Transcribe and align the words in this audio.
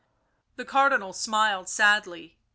The 0.55 0.65
Cardinal 0.65 1.13
smiled 1.13 1.69
sadly. 1.69 2.39